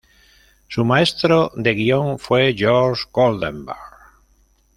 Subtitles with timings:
[0.67, 3.77] Su maestro de guion fue Jorge Goldenberg.